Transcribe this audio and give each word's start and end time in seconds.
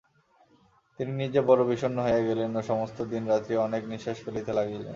তিনি 0.99 1.11
নিজে 1.21 1.39
বড়ো 1.49 1.63
বিষণ্ন 1.71 1.97
হইয়া 2.05 2.21
গেলেন 2.29 2.49
ও 2.55 2.69
সমস্ত 2.69 2.97
দিন 3.11 3.23
রাত্রি 3.27 3.53
অনেক 3.65 3.81
নিশ্বাস 3.91 4.17
ফেলিতে 4.25 4.51
লাগিলেন। 4.57 4.89